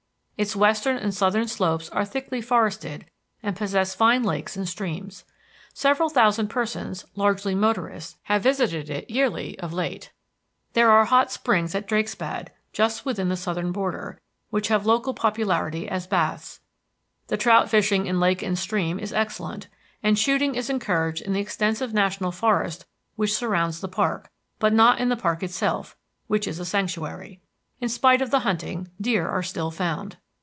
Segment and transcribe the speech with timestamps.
[0.37, 3.05] Its western and southern slopes are thickly forested
[3.43, 5.23] and possess fine lakes and streams.
[5.71, 10.11] Several thousand persons, largely motorists, have visited it yearly of late.
[10.73, 14.19] There are hot springs at Drakesbad, just within the southern border,
[14.49, 16.59] which have local popularity as baths.
[17.27, 19.67] The trout fishing in lake and stream is excellent,
[20.01, 24.99] and shooting is encouraged in the extensive national forest which surrounds the park, but not
[24.99, 25.95] in the park itself,
[26.25, 27.39] which is sanctuary.
[27.79, 30.17] In spite of the hunting, deer are still found.